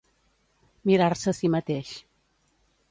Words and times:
Mirar-se 0.91 1.31
a 1.33 1.37
si 1.41 1.53
mateix. 1.59 1.95